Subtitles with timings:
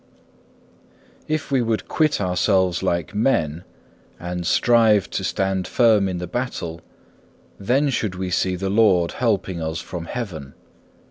[1.27, 1.35] 4.
[1.35, 3.63] If we would quit ourselves like men,
[4.19, 6.81] and strive to stand firm in the battle,
[7.59, 10.55] then should we see the Lord helping us from Heaven.